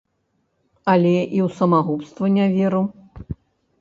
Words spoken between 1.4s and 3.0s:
ў самагубства не веру.